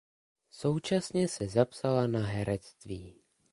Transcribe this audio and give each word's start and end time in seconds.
Současně 0.51 1.27
se 1.27 1.47
zapsala 1.47 2.07
na 2.07 2.19
herectví. 2.25 3.21